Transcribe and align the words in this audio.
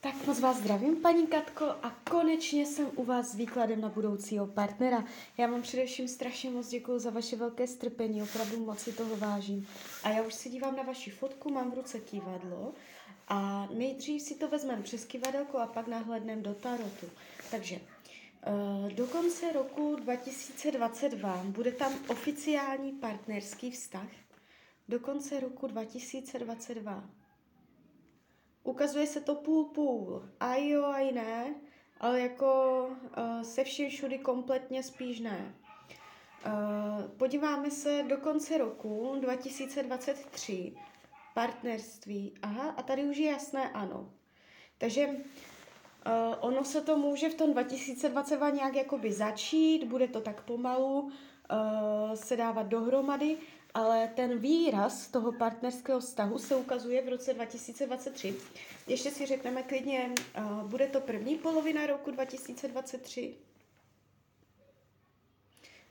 Tak 0.00 0.26
moc 0.26 0.40
vás 0.40 0.56
zdravím, 0.56 0.96
paní 0.96 1.26
Katko, 1.26 1.64
a 1.64 1.90
konečně 2.10 2.66
jsem 2.66 2.90
u 2.96 3.04
vás 3.04 3.26
s 3.30 3.34
výkladem 3.34 3.80
na 3.80 3.88
budoucího 3.88 4.46
partnera. 4.46 5.04
Já 5.38 5.46
vám 5.46 5.62
především 5.62 6.08
strašně 6.08 6.50
moc 6.50 6.68
děkuji 6.68 6.98
za 6.98 7.10
vaše 7.10 7.36
velké 7.36 7.66
strpení, 7.66 8.22
opravdu 8.22 8.64
moc 8.64 8.78
si 8.78 8.92
toho 8.92 9.16
vážím. 9.16 9.68
A 10.04 10.08
já 10.08 10.22
už 10.22 10.34
se 10.34 10.48
dívám 10.48 10.76
na 10.76 10.82
vaši 10.82 11.10
fotku, 11.10 11.50
mám 11.50 11.70
v 11.70 11.74
ruce 11.74 12.00
kývadlo 12.00 12.72
a 13.28 13.68
nejdřív 13.74 14.22
si 14.22 14.34
to 14.34 14.48
vezmeme 14.48 14.82
přes 14.82 15.04
kývadelko 15.04 15.58
a 15.58 15.66
pak 15.66 15.86
nahledneme 15.86 16.42
do 16.42 16.54
tarotu. 16.54 17.06
Takže 17.50 17.76
eh, 17.76 18.92
do 18.94 19.06
konce 19.06 19.52
roku 19.52 19.96
2022 19.96 21.42
bude 21.44 21.72
tam 21.72 21.92
oficiální 22.08 22.92
partnerský 22.92 23.70
vztah. 23.70 24.08
Do 24.88 25.00
konce 25.00 25.40
roku 25.40 25.66
2022 25.66 27.17
ukazuje 28.68 29.06
se 29.06 29.20
to 29.20 29.34
půl 29.34 29.64
půl. 29.64 30.28
A 30.40 30.54
jo, 30.54 30.84
a 30.84 30.98
i 30.98 31.12
ne, 31.12 31.54
ale 32.00 32.20
jako 32.20 32.80
uh, 32.88 33.42
se 33.42 33.64
vším 33.64 33.90
všudy 33.90 34.18
kompletně 34.18 34.82
spíš 34.82 35.20
ne. 35.20 35.54
Uh, 36.46 37.08
podíváme 37.08 37.70
se 37.70 38.04
do 38.08 38.16
konce 38.16 38.58
roku 38.58 39.16
2023. 39.20 40.72
Partnerství. 41.34 42.34
Aha, 42.42 42.70
a 42.76 42.82
tady 42.82 43.04
už 43.04 43.16
je 43.16 43.30
jasné 43.30 43.70
ano. 43.70 44.10
Takže 44.78 45.08
uh, 45.08 45.14
ono 46.40 46.64
se 46.64 46.80
to 46.80 46.98
může 46.98 47.28
v 47.28 47.34
tom 47.34 47.52
2022 47.52 48.50
nějak 48.50 48.76
jakoby 48.76 49.12
začít, 49.12 49.84
bude 49.84 50.08
to 50.08 50.20
tak 50.20 50.42
pomalu 50.42 51.00
uh, 51.00 51.10
se 52.14 52.36
dávat 52.36 52.66
dohromady, 52.66 53.36
ale 53.78 54.08
ten 54.08 54.38
výraz 54.38 55.06
toho 55.08 55.32
partnerského 55.32 56.00
vztahu 56.00 56.38
se 56.38 56.56
ukazuje 56.56 57.02
v 57.02 57.08
roce 57.08 57.34
2023. 57.34 58.34
Ještě 58.86 59.10
si 59.10 59.26
řekneme 59.26 59.62
klidně, 59.62 60.10
uh, 60.38 60.62
bude 60.68 60.86
to 60.86 61.00
první 61.00 61.36
polovina 61.36 61.86
roku 61.86 62.10
2023? 62.10 63.34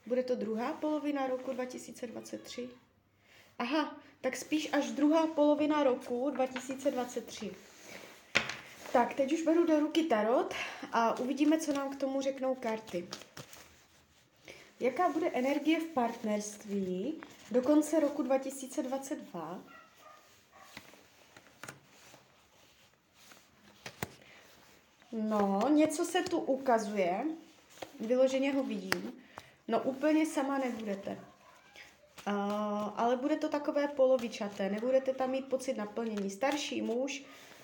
Bude 0.06 0.23
to 0.23 0.36
druhá 0.36 0.73
polovina 0.73 1.28
roku 1.28 1.53
2023? 1.53 2.70
Aha, 3.59 3.97
tak 4.22 4.36
spíš 4.36 4.69
až 4.73 4.92
druhá 4.92 5.28
polovina 5.28 5.84
roku 5.84 6.30
2023. 6.30 7.52
Tak, 8.94 9.14
teď 9.14 9.34
už 9.34 9.42
beru 9.42 9.66
do 9.66 9.80
ruky 9.80 10.03
tarot 10.03 10.53
a 10.92 11.19
uvidíme, 11.19 11.58
co 11.58 11.73
nám 11.73 11.90
k 11.90 12.00
tomu 12.00 12.22
řeknou 12.22 12.56
karty. 12.56 13.08
Jaká 14.80 15.09
bude 15.09 15.30
energie 15.30 15.80
v 15.80 15.88
partnerství 15.88 17.22
do 17.52 17.62
konce 17.62 18.00
roku 18.00 18.23
2022? 18.23 19.59
No, 25.12 25.70
něco 25.70 26.06
se 26.06 26.22
tu 26.22 26.40
ukazuje, 26.40 27.25
vyloženě 28.00 28.53
ho 28.53 28.64
vidím. 28.64 29.14
No 29.68 29.84
úplně 29.84 30.25
sama 30.25 30.58
nebudete. 30.58 31.20
Uh, 32.28 32.34
ale 32.95 33.16
bude 33.18 33.36
to 33.36 33.50
takové 33.50 33.88
polovičaté, 33.88 34.70
nebudete 34.70 35.14
tam 35.14 35.31
mít 35.31 35.45
pocit 35.45 35.78
naplnění. 35.78 36.30
Starší 36.30 36.81
muž 36.81 37.23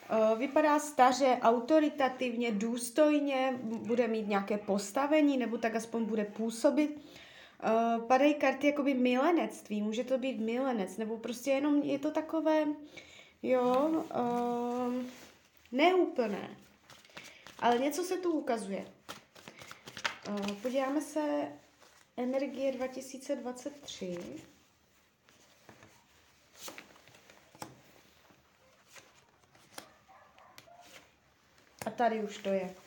uh, 0.09 0.39
vypadá 0.39 0.79
staře, 0.79 1.37
autoritativně, 1.41 2.51
důstojně, 2.51 3.59
bude 3.63 4.07
mít 4.07 4.27
nějaké 4.27 4.57
postavení, 4.57 5.37
nebo 5.37 5.57
tak 5.57 5.75
aspoň 5.75 6.05
bude 6.05 6.25
působit. 6.25 7.01
Uh, 7.63 8.03
padají 8.07 8.33
karty 8.33 8.67
jakoby 8.67 8.93
milenectví, 8.93 9.81
může 9.81 10.03
to 10.03 10.17
být 10.17 10.39
milenec, 10.39 10.97
nebo 10.97 11.17
prostě 11.17 11.51
jenom 11.51 11.81
je 11.81 11.99
to 11.99 12.11
takové, 12.11 12.65
jo, 13.43 13.87
uh, 13.87 14.93
neúplné. 15.71 16.57
Ale 17.59 17.79
něco 17.79 18.03
se 18.03 18.17
tu 18.17 18.31
ukazuje. 18.31 18.85
Uh, 20.29 20.51
podíváme 20.51 21.01
se 21.01 21.51
energie 22.17 22.71
2023. 22.71 24.19
A 31.85 31.89
tady 31.89 32.23
už 32.23 32.37
to 32.37 32.49
je. 32.49 32.82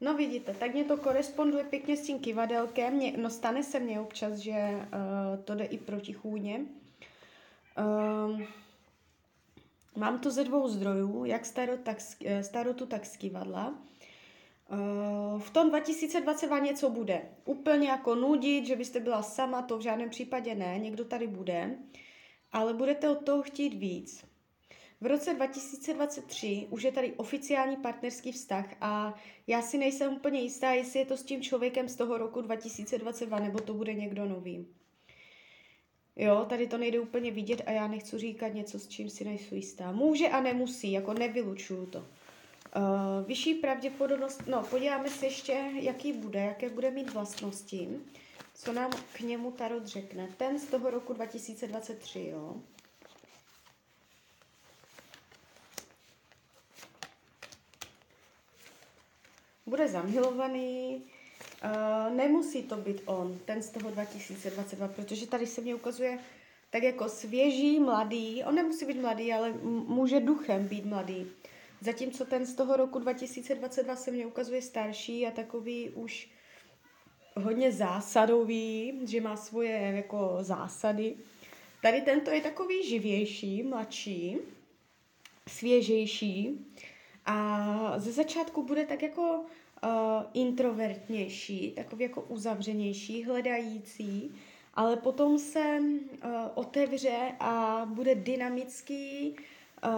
No 0.00 0.14
vidíte, 0.14 0.54
tak 0.54 0.74
mě 0.74 0.84
to 0.84 0.96
koresponduje 0.96 1.64
pěkně 1.64 1.96
s 1.96 2.06
tím 2.06 2.18
kivadelkem. 2.18 2.94
Mě, 2.94 3.12
no 3.16 3.30
stane 3.30 3.62
se 3.62 3.80
mně 3.80 4.00
občas, 4.00 4.32
že 4.32 4.52
uh, 4.52 5.44
to 5.44 5.54
jde 5.54 5.64
i 5.64 5.78
protichůdně. 5.78 6.60
Uh, 7.78 8.40
mám 9.96 10.18
to 10.18 10.30
ze 10.30 10.44
dvou 10.44 10.68
zdrojů, 10.68 11.24
jak 11.24 11.46
starot, 11.46 11.80
tak, 11.80 11.98
eh, 12.24 12.42
starotu, 12.42 12.86
tak 12.86 13.06
z 13.06 13.16
kivadla. 13.16 13.74
Uh, 14.72 15.40
v 15.40 15.50
tom 15.50 15.68
2022 15.68 16.58
něco 16.58 16.90
bude. 16.90 17.22
Úplně 17.44 17.88
jako 17.88 18.14
nudit, 18.14 18.66
že 18.66 18.76
byste 18.76 19.00
byla 19.00 19.22
sama, 19.22 19.62
to 19.62 19.78
v 19.78 19.82
žádném 19.82 20.10
případě 20.10 20.54
ne, 20.54 20.78
někdo 20.78 21.04
tady 21.04 21.26
bude, 21.26 21.78
ale 22.52 22.74
budete 22.74 23.08
od 23.08 23.24
toho 23.24 23.42
chtít 23.42 23.74
víc. 23.74 24.27
V 25.00 25.06
roce 25.06 25.34
2023 25.34 26.66
už 26.70 26.82
je 26.82 26.92
tady 26.92 27.12
oficiální 27.12 27.76
partnerský 27.76 28.32
vztah 28.32 28.74
a 28.80 29.14
já 29.46 29.62
si 29.62 29.78
nejsem 29.78 30.12
úplně 30.12 30.40
jistá, 30.40 30.70
jestli 30.70 30.98
je 30.98 31.06
to 31.06 31.16
s 31.16 31.22
tím 31.22 31.42
člověkem 31.42 31.88
z 31.88 31.96
toho 31.96 32.18
roku 32.18 32.40
2022 32.40 33.38
nebo 33.38 33.58
to 33.58 33.74
bude 33.74 33.94
někdo 33.94 34.24
nový. 34.24 34.66
Jo, 36.16 36.46
tady 36.48 36.66
to 36.66 36.78
nejde 36.78 37.00
úplně 37.00 37.30
vidět 37.30 37.62
a 37.66 37.70
já 37.70 37.88
nechci 37.88 38.18
říkat 38.18 38.48
něco, 38.48 38.78
s 38.78 38.88
čím 38.88 39.10
si 39.10 39.24
nejsem 39.24 39.56
jistá. 39.56 39.92
Může 39.92 40.28
a 40.28 40.40
nemusí, 40.40 40.92
jako 40.92 41.14
nevylučuju 41.14 41.86
to. 41.86 41.98
Uh, 41.98 43.26
vyšší 43.26 43.54
pravděpodobnost, 43.54 44.42
no 44.46 44.62
podíváme 44.62 45.08
se 45.08 45.26
ještě, 45.26 45.52
jaký 45.80 46.12
bude, 46.12 46.40
jaké 46.40 46.70
bude 46.70 46.90
mít 46.90 47.12
vlastnosti, 47.12 47.88
co 48.54 48.72
nám 48.72 48.90
k 49.12 49.20
němu 49.20 49.50
Tarot 49.50 49.86
řekne. 49.86 50.28
Ten 50.36 50.58
z 50.58 50.64
toho 50.64 50.90
roku 50.90 51.12
2023, 51.12 52.26
jo. 52.32 52.62
Bude 59.68 59.88
zamilovaný, 59.88 61.02
uh, 61.64 62.16
nemusí 62.16 62.62
to 62.62 62.76
být 62.76 63.02
on, 63.06 63.38
ten 63.44 63.62
z 63.62 63.70
toho 63.70 63.90
2022, 63.90 64.88
protože 64.88 65.26
tady 65.26 65.46
se 65.46 65.60
mě 65.60 65.74
ukazuje 65.74 66.18
tak 66.70 66.82
jako 66.82 67.08
svěží, 67.08 67.80
mladý, 67.80 68.44
on 68.44 68.54
nemusí 68.54 68.86
být 68.86 69.00
mladý, 69.00 69.32
ale 69.32 69.52
může 69.62 70.20
duchem 70.20 70.68
být 70.68 70.84
mladý. 70.84 71.26
Zatímco 71.80 72.24
ten 72.24 72.46
z 72.46 72.54
toho 72.54 72.76
roku 72.76 72.98
2022 72.98 73.96
se 73.96 74.10
mě 74.10 74.26
ukazuje 74.26 74.62
starší 74.62 75.26
a 75.26 75.30
takový 75.30 75.90
už 75.90 76.28
hodně 77.36 77.72
zásadový, 77.72 79.00
že 79.04 79.20
má 79.20 79.36
svoje 79.36 79.92
jako 79.96 80.38
zásady. 80.40 81.16
Tady 81.82 82.00
tento 82.00 82.30
je 82.30 82.40
takový 82.40 82.88
živější, 82.88 83.62
mladší, 83.62 84.36
svěžejší 85.48 86.66
a 87.28 87.94
ze 87.96 88.12
začátku 88.12 88.62
bude 88.62 88.86
tak 88.86 89.02
jako 89.02 89.40
uh, 89.40 89.90
introvertnější, 90.34 91.70
takový 91.70 92.02
jako 92.02 92.22
uzavřenější, 92.22 93.24
hledající, 93.24 94.34
ale 94.74 94.96
potom 94.96 95.38
se 95.38 95.78
uh, 95.80 96.30
otevře 96.54 97.32
a 97.40 97.82
bude 97.86 98.14
dynamický, 98.14 99.36
uh, 99.84 99.90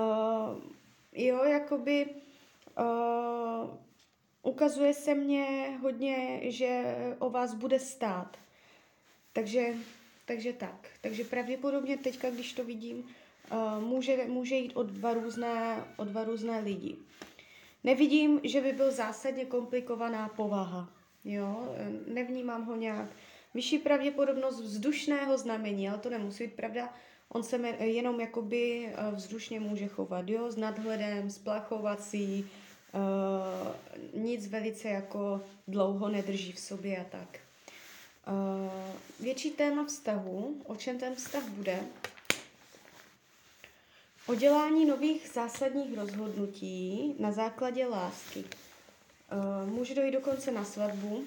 jo, 1.13 1.45
jakoby 1.45 2.07
uh, 2.07 3.71
ukazuje 4.43 4.95
se 4.95 5.15
mně 5.15 5.79
hodně, 5.83 6.41
že 6.43 6.97
o 7.19 7.31
vás 7.31 7.55
bude 7.55 7.79
stát. 7.79 8.37
Takže, 9.33 9.75
takže 10.25 10.53
tak. 10.53 10.89
Takže 11.01 11.25
pravděpodobně 11.25 11.97
teďka, 11.97 12.31
když 12.31 12.53
to 12.53 12.65
vidím, 12.65 13.09
může, 13.81 14.27
může 14.27 14.55
jít 14.55 14.73
o 14.75 14.83
dva, 14.83 15.15
různé, 15.15 15.85
o 15.97 16.05
dva 16.05 16.25
různé 16.25 16.61
lidi. 16.61 16.97
Nevidím, 17.85 18.41
že 18.45 18.61
by 18.61 18.73
byl 18.73 18.91
zásadně 18.91 19.45
komplikovaná 19.45 20.29
povaha. 20.29 20.89
Jo? 21.25 21.75
Nevnímám 22.07 22.65
ho 22.65 22.77
nějak. 22.77 23.11
Vyšší 23.55 23.79
pravděpodobnost 23.79 24.61
vzdušného 24.61 25.39
znamení, 25.39 25.89
ale 25.89 25.99
to 25.99 26.11
nemusí 26.11 26.45
být 26.45 26.55
pravda. 26.55 26.95
On 27.29 27.43
se 27.43 27.59
jenom 27.79 28.21
jakoby 28.21 28.87
eh, 28.87 29.11
vzdušně 29.13 29.61
může 29.61 29.89
chovat, 29.89 30.29
jo, 30.29 30.51
s 30.51 30.57
nadhledem, 30.57 31.31
splachovací, 31.31 32.51
uh, 32.93 34.23
nic 34.23 34.47
velice 34.47 34.89
jako 34.89 35.41
dlouho 35.69 36.09
nedrží 36.09 36.53
v 36.53 36.59
sobě 36.59 36.97
a 36.99 37.05
tak. 37.05 37.39
Uh, 38.29 38.71
větší 39.21 39.51
téma 39.51 39.85
vztahu, 39.85 40.63
o 40.67 40.77
čem 40.77 40.99
ten 40.99 41.15
vztah 41.15 41.49
bude, 41.49 41.81
o 44.31 44.35
dělání 44.35 44.87
nových 44.87 45.31
zásadních 45.35 45.99
rozhodnutí 45.99 47.15
na 47.19 47.33
základě 47.33 47.87
lásky. 47.87 48.45
Uh, 48.45 49.71
může 49.71 49.95
dojít 49.95 50.13
dokonce 50.13 50.51
na 50.51 50.65
svatbu, 50.65 51.25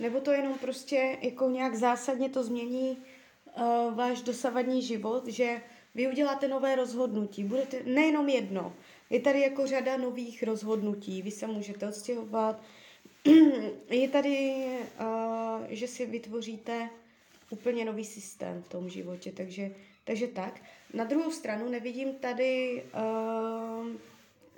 nebo 0.00 0.20
to 0.20 0.30
jenom 0.32 0.58
prostě 0.58 1.18
jako 1.20 1.50
nějak 1.50 1.74
zásadně 1.74 2.28
to 2.28 2.44
změní 2.44 2.96
uh, 2.96 3.94
váš 3.94 4.22
dosavadní 4.22 4.82
život, 4.82 5.26
že 5.26 5.62
vy 5.94 6.08
uděláte 6.08 6.48
nové 6.48 6.76
rozhodnutí. 6.76 7.44
Budete 7.44 7.82
nejenom 7.84 8.28
jedno, 8.28 8.72
Je 9.10 9.20
tady 9.20 9.40
jako 9.40 9.66
řada 9.66 9.96
nových 9.96 10.42
rozhodnutí, 10.42 11.22
vy 11.22 11.30
se 11.30 11.46
můžete 11.46 11.88
odstěhovat. 11.88 12.62
Je 13.90 14.08
tady, 14.08 14.66
uh, 15.00 15.66
že 15.68 15.86
si 15.86 16.06
vytvoříte 16.06 16.90
úplně 17.50 17.84
nový 17.84 18.04
systém 18.04 18.62
v 18.62 18.68
tom 18.68 18.88
životě, 18.88 19.32
takže, 19.32 19.70
takže 20.10 20.26
tak. 20.26 20.60
Na 20.94 21.04
druhou 21.04 21.30
stranu 21.30 21.68
nevidím 21.68 22.14
tady, 22.14 22.82
uh, 22.94 23.86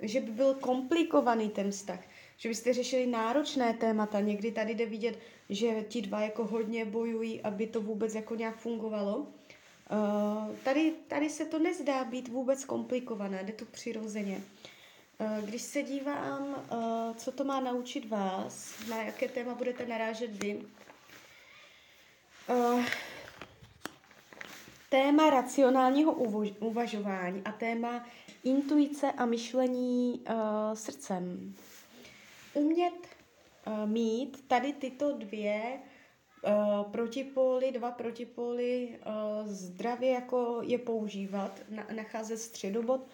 že 0.01 0.19
by 0.19 0.31
byl 0.31 0.53
komplikovaný 0.53 1.49
ten 1.49 1.71
vztah, 1.71 1.99
že 2.37 2.49
byste 2.49 2.73
řešili 2.73 3.07
náročné 3.07 3.73
témata. 3.73 4.19
Někdy 4.19 4.51
tady 4.51 4.75
jde 4.75 4.85
vidět, 4.85 5.19
že 5.49 5.85
ti 5.87 6.01
dva 6.01 6.21
jako 6.21 6.45
hodně 6.45 6.85
bojují, 6.85 7.41
aby 7.41 7.67
to 7.67 7.81
vůbec 7.81 8.15
jako 8.15 8.35
nějak 8.35 8.57
fungovalo. 8.57 9.17
Uh, 9.17 10.55
tady, 10.63 10.93
tady 11.07 11.29
se 11.29 11.45
to 11.45 11.59
nezdá 11.59 12.03
být 12.03 12.27
vůbec 12.27 12.65
komplikované, 12.65 13.43
jde 13.43 13.53
to 13.53 13.65
přirozeně. 13.65 14.41
Uh, 15.19 15.49
když 15.49 15.61
se 15.61 15.83
dívám, 15.83 16.65
uh, 16.71 17.15
co 17.15 17.31
to 17.31 17.43
má 17.43 17.59
naučit 17.59 18.09
vás, 18.09 18.87
na 18.89 19.03
jaké 19.03 19.27
téma 19.27 19.55
budete 19.55 19.85
narážet 19.85 20.43
vy, 20.43 20.61
téma 24.93 25.29
racionálního 25.29 26.13
uvažování 26.59 27.41
a 27.45 27.51
téma 27.51 28.05
intuice 28.43 29.11
a 29.11 29.25
myšlení 29.25 30.21
uh, 30.29 30.35
srdcem. 30.73 31.55
Umět 32.53 32.93
uh, 32.93 33.89
mít 33.89 34.47
tady 34.47 34.73
tyto 34.73 35.11
dvě 35.17 35.61
uh, 35.63 36.91
protipóly, 36.91 37.71
dva 37.71 37.91
protipóly 37.91 38.89
uh, 38.89 39.47
zdravě 39.47 40.11
jako 40.11 40.59
je 40.63 40.77
používat, 40.77 41.59
na, 41.69 41.87
nacházet 41.95 42.39
středobod, 42.39 43.07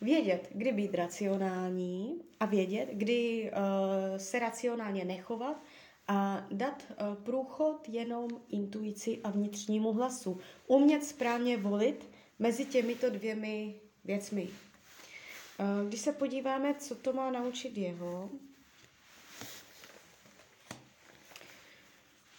vědět, 0.00 0.48
kdy 0.54 0.72
být 0.72 0.94
racionální 0.94 2.22
a 2.40 2.46
vědět, 2.46 2.88
kdy 2.92 3.50
uh, 3.52 4.18
se 4.18 4.38
racionálně 4.38 5.04
nechovat 5.04 5.62
a 6.10 6.44
dát 6.50 6.82
uh, 6.90 7.14
průchod 7.14 7.88
jenom 7.88 8.28
intuici 8.48 9.20
a 9.24 9.30
vnitřnímu 9.30 9.92
hlasu. 9.92 10.40
Umět 10.66 11.04
správně 11.04 11.56
volit 11.56 12.08
mezi 12.38 12.64
těmito 12.64 13.10
dvěmi 13.10 13.74
věcmi. 14.04 14.42
Uh, 14.42 15.88
když 15.88 16.00
se 16.00 16.12
podíváme, 16.12 16.74
co 16.74 16.94
to 16.94 17.12
má 17.12 17.30
naučit 17.30 17.76
jeho, 17.76 18.30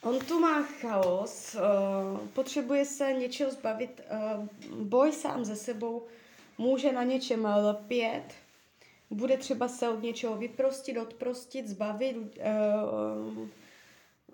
On 0.04 0.20
tu 0.20 0.40
má 0.40 0.64
chaos, 0.64 1.56
uh, 1.56 2.28
potřebuje 2.28 2.86
se 2.86 3.14
něčeho 3.14 3.52
zbavit, 3.52 4.02
boj 4.84 5.12
sám 5.12 5.46
ze 5.46 5.56
sebou, 5.56 6.06
může 6.58 6.92
na 6.92 7.04
něčem 7.04 7.48
lpět, 7.70 8.24
bude 9.10 9.38
třeba 9.38 9.68
se 9.68 9.90
od 9.90 10.02
něčeho 10.04 10.38
vyprostit, 10.38 10.98
odprostit, 10.98 11.68
zbavit, 11.68 12.18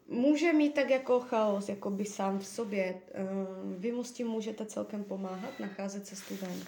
může 0.08 0.54
mít 0.54 0.74
tak 0.74 0.90
jako 0.90 1.20
chaos, 1.20 1.70
jako 1.70 1.90
by 1.90 2.06
sám 2.06 2.40
v 2.40 2.48
sobě. 2.48 2.94
Uh, 2.94 3.74
vy 3.74 3.92
mu 3.92 4.04
s 4.04 4.12
tím 4.12 4.28
můžete 4.28 4.66
celkem 4.66 5.04
pomáhat, 5.04 5.60
nacházet 5.60 6.08
cestu 6.08 6.36
ven. 6.36 6.64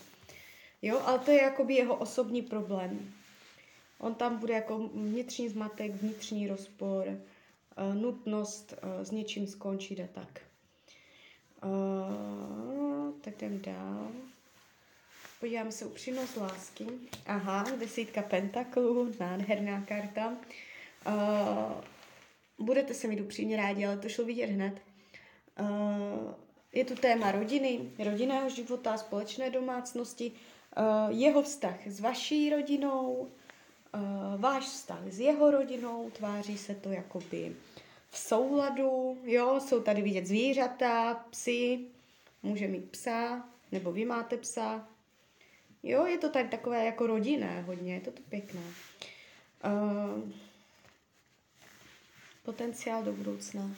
Jo, 0.81 1.01
ale 1.06 1.19
to 1.19 1.31
je 1.31 1.41
jakoby 1.41 1.74
jeho 1.74 1.95
osobní 1.95 2.41
problém. 2.41 3.13
On 4.00 4.15
tam 4.15 4.38
bude 4.38 4.53
jako 4.53 4.77
vnitřní 4.94 5.50
zmatek, 5.50 5.91
vnitřní 5.91 6.47
rozpor, 6.47 7.07
uh, 7.07 7.95
nutnost 7.95 8.74
uh, 8.83 9.03
s 9.03 9.12
něčím 9.12 9.47
skončit 9.47 10.00
a 10.00 10.07
tak. 10.13 10.41
Uh, 11.63 13.12
tak 13.21 13.41
jdem 13.41 13.62
dál. 13.62 14.12
Podíváme 15.39 15.71
se 15.71 15.86
upřímnost 15.86 16.38
lásky. 16.38 16.88
Aha, 17.25 17.65
desítka 17.80 18.21
pentaklů, 18.21 19.13
nádherná 19.19 19.81
karta. 19.81 20.38
Uh, 21.07 21.83
budete 22.59 22.94
se 22.94 23.07
mít 23.07 23.21
upřímně 23.21 23.57
rádi, 23.57 23.85
ale 23.85 23.97
to 23.97 24.09
šlo 24.09 24.25
vidět 24.25 24.45
hned. 24.45 24.81
Uh, 25.59 26.33
je 26.73 26.85
tu 26.85 26.95
téma 26.95 27.31
rodiny, 27.31 27.79
rodinného 28.00 28.50
života, 28.50 28.97
společné 28.97 29.50
domácnosti, 29.50 30.31
uh, 30.31 31.17
jeho 31.19 31.41
vztah 31.41 31.88
s 31.88 32.00
vaší 32.00 32.50
rodinou, 32.50 33.27
uh, 33.94 34.41
váš 34.41 34.63
vztah 34.63 35.01
s 35.07 35.19
jeho 35.19 35.51
rodinou, 35.51 36.09
tváří 36.09 36.57
se 36.57 36.75
to 36.75 36.89
jakoby 36.89 37.56
v 38.09 38.17
souladu, 38.17 39.17
jo, 39.23 39.59
jsou 39.59 39.81
tady 39.81 40.01
vidět 40.01 40.27
zvířata, 40.27 41.25
psy, 41.29 41.79
může 42.44 42.67
mít 42.67 42.89
psa, 42.89 43.50
nebo 43.71 43.91
vy 43.91 44.05
máte 44.05 44.38
psa, 44.38 44.88
Jo, 45.83 46.05
je 46.05 46.17
to 46.17 46.29
tady 46.29 46.50
takové 46.50 46.85
jako 46.85 47.07
rodinné 47.07 47.62
hodně, 47.62 47.94
je 47.94 48.01
to 48.01 48.12
tu 48.12 48.21
pěkné. 48.29 48.62
Uh, 49.65 50.31
potenciál 52.50 53.04
do 53.04 53.13
budoucna. 53.13 53.72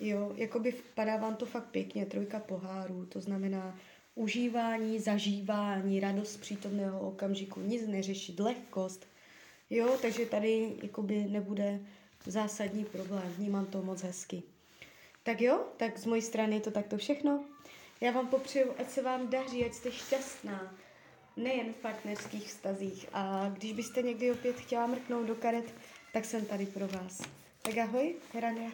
Jo, 0.00 0.32
jakoby 0.36 0.72
vpadá 0.72 1.16
vám 1.16 1.36
to 1.36 1.46
fakt 1.46 1.70
pěkně, 1.70 2.06
trojka 2.06 2.38
pohárů, 2.38 3.06
to 3.06 3.20
znamená 3.20 3.78
užívání, 4.14 5.00
zažívání, 5.00 6.00
radost 6.00 6.36
přítomného 6.36 7.00
okamžiku, 7.00 7.60
nic 7.60 7.86
neřešit, 7.86 8.40
lehkost. 8.40 9.06
Jo, 9.70 9.98
takže 10.02 10.26
tady 10.26 10.76
jakoby 10.82 11.26
nebude 11.28 11.80
zásadní 12.26 12.84
problém, 12.84 13.34
vnímám 13.36 13.66
to 13.66 13.82
moc 13.82 14.02
hezky. 14.02 14.42
Tak 15.22 15.40
jo, 15.40 15.64
tak 15.76 15.98
z 15.98 16.06
mojí 16.06 16.22
strany 16.22 16.54
je 16.54 16.60
to 16.60 16.70
takto 16.70 16.96
všechno. 16.96 17.44
Já 18.00 18.12
vám 18.12 18.26
popřeju, 18.26 18.74
ať 18.78 18.90
se 18.90 19.02
vám 19.02 19.30
daří, 19.30 19.64
ať 19.64 19.72
jste 19.72 19.92
šťastná, 19.92 20.74
nejen 21.36 21.72
v 21.72 21.76
partnerských 21.76 22.46
vztazích. 22.46 23.06
A 23.12 23.48
když 23.48 23.72
byste 23.72 24.02
někdy 24.02 24.32
opět 24.32 24.56
chtěla 24.56 24.86
mrknout 24.86 25.26
do 25.26 25.34
karet, 25.34 25.74
tak 26.12 26.24
jsem 26.24 26.44
tady 26.44 26.66
pro 26.66 26.88
vás. 26.88 27.22
Tak 27.62 27.78
ahoj, 27.78 28.14
Herania. 28.32 28.70